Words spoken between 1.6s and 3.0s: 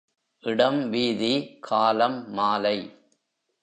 காலம் மாலை.